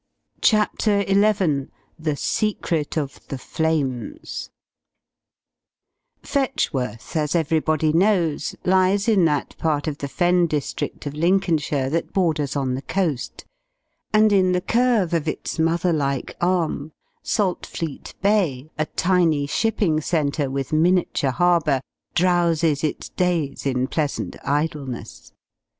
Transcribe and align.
CHAPTER 0.41 1.05
XI 1.07 1.67
THE 1.99 2.15
SECRET 2.15 2.97
OF 2.97 3.19
THE 3.27 3.37
FLAMES 3.37 4.49
Fetchworth, 6.23 7.15
as 7.15 7.35
everybody 7.35 7.93
knows, 7.93 8.55
lies 8.65 9.07
in 9.07 9.25
that 9.25 9.55
part 9.59 9.87
of 9.87 9.99
the 9.99 10.07
Fen 10.07 10.47
district 10.47 11.05
of 11.05 11.13
Lincolnshire 11.13 11.87
that 11.91 12.13
borders 12.13 12.55
on 12.55 12.73
the 12.73 12.81
coast, 12.81 13.45
and 14.11 14.33
in 14.33 14.53
the 14.53 14.61
curve 14.61 15.13
of 15.13 15.27
its 15.27 15.59
motherlike 15.59 16.33
arm 16.43 16.93
Saltfleet 17.21 18.15
Bay, 18.23 18.71
a 18.79 18.87
tiny 18.87 19.45
shipping 19.45 20.01
centre 20.01 20.49
with 20.49 20.73
miniature 20.73 21.29
harbour, 21.29 21.79
drowses 22.15 22.83
its 22.83 23.09
days 23.09 23.67
in 23.67 23.85
pleasant 23.85 24.35
idleness. 24.43 25.31